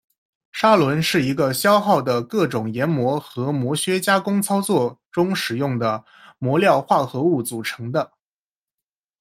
[0.51, 6.03] 砂轮是一个消耗的各种研磨和磨削加工操作中使用的
[6.39, 8.11] 磨料化合物组成的。